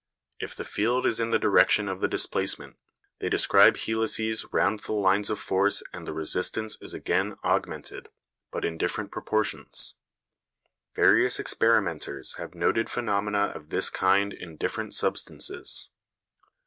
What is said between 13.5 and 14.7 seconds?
of this kind in